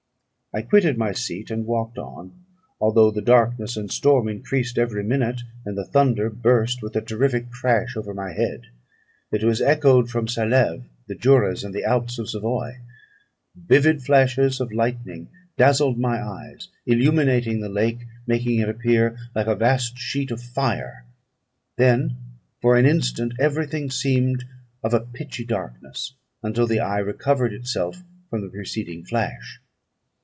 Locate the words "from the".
28.29-28.49